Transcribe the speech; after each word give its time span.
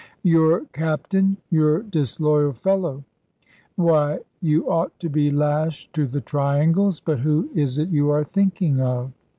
"Your 0.23 0.61
Captain! 0.73 1.37
you 1.51 1.83
disloyal 1.83 2.53
fellow. 2.53 3.03
Why, 3.75 4.17
you 4.41 4.67
ought 4.67 4.99
to 4.99 5.09
be 5.09 5.29
lashed 5.29 5.93
to 5.93 6.07
the 6.07 6.21
triangles. 6.21 6.99
But 6.99 7.19
who 7.19 7.51
is 7.53 7.77
it 7.77 7.89
you 7.89 8.09
are 8.09 8.23
thinking 8.23 8.79
of?" 8.81 9.11